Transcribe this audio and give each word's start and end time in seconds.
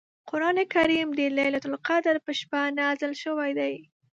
قران 0.29 0.57
کریم 0.73 1.09
د 1.15 1.19
لیلة 1.37 1.61
القدر 1.69 2.15
په 2.25 2.31
شپه 2.39 2.61
نازل 2.79 3.11
شوی 3.23 3.51
دی. 3.59 3.73